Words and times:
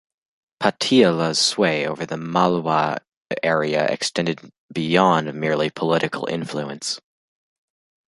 Patiala's 0.59 1.37
sway 1.37 1.85
over 1.85 2.07
the 2.07 2.17
Malwa 2.17 3.01
area 3.43 3.85
extended 3.85 4.51
beyond 4.73 5.31
merely 5.35 5.69
political 5.69 6.25
influence. 6.25 6.99